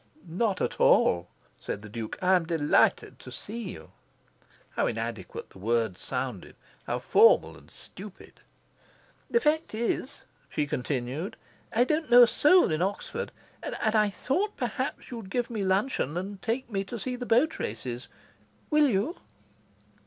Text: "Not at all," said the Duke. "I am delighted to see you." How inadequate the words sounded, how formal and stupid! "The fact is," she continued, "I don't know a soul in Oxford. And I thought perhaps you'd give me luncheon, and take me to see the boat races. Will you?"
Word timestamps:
"Not 0.25 0.61
at 0.61 0.79
all," 0.79 1.27
said 1.59 1.83
the 1.83 1.87
Duke. 1.87 2.17
"I 2.23 2.33
am 2.35 2.47
delighted 2.47 3.19
to 3.19 3.31
see 3.31 3.69
you." 3.69 3.91
How 4.71 4.87
inadequate 4.87 5.51
the 5.51 5.59
words 5.59 6.01
sounded, 6.01 6.55
how 6.87 6.97
formal 6.97 7.55
and 7.55 7.69
stupid! 7.69 8.39
"The 9.29 9.39
fact 9.39 9.75
is," 9.75 10.23
she 10.49 10.65
continued, 10.65 11.37
"I 11.71 11.83
don't 11.83 12.09
know 12.09 12.23
a 12.23 12.27
soul 12.27 12.71
in 12.71 12.81
Oxford. 12.81 13.31
And 13.61 13.75
I 13.77 14.09
thought 14.09 14.57
perhaps 14.57 15.11
you'd 15.11 15.29
give 15.29 15.51
me 15.51 15.63
luncheon, 15.63 16.17
and 16.17 16.41
take 16.41 16.67
me 16.71 16.83
to 16.85 16.97
see 16.97 17.15
the 17.15 17.27
boat 17.27 17.59
races. 17.59 18.07
Will 18.71 18.87
you?" 18.89 19.17